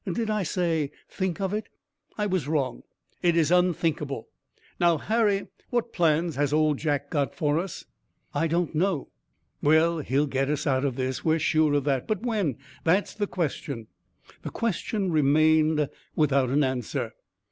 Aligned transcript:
Did 0.11 0.31
I 0.31 0.41
say 0.41 0.89
'think 1.09 1.39
of 1.39 1.53
it'? 1.53 1.69
I 2.17 2.25
was 2.25 2.47
wrong. 2.47 2.81
It 3.21 3.37
is 3.37 3.51
unthinkable. 3.51 4.29
Now, 4.79 4.97
Harry, 4.97 5.45
what 5.69 5.93
plans 5.93 6.37
has 6.37 6.51
Old 6.51 6.79
Jack 6.79 7.11
got 7.11 7.35
for 7.35 7.59
us?" 7.59 7.85
"I 8.33 8.47
don't 8.47 8.73
know." 8.73 9.11
"Well, 9.61 9.99
he'll 9.99 10.25
get 10.25 10.49
us 10.49 10.65
out 10.65 10.85
of 10.85 10.95
this. 10.95 11.23
We're 11.23 11.37
sure 11.37 11.75
of 11.75 11.83
that. 11.83 12.07
But 12.07 12.23
when? 12.23 12.57
That's 12.83 13.13
the 13.13 13.27
question." 13.27 13.89
The 14.41 14.49
question 14.49 15.11
remained 15.11 15.87
without 16.15 16.49
an 16.49 16.63
answer. 16.63 17.13